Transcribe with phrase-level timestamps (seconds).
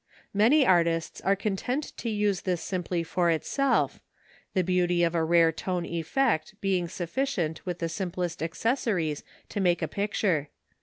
[0.33, 4.01] Many artists are content to use this simply for itself,
[4.55, 9.83] the beauty of a rare tone effect being sufficient with the simplest accessories to make
[9.83, 10.49] a picture.